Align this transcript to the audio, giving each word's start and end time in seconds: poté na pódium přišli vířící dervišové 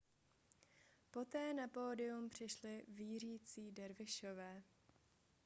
poté 1.11 1.53
na 1.53 1.67
pódium 1.67 2.29
přišli 2.29 2.85
vířící 2.87 3.71
dervišové 3.71 4.63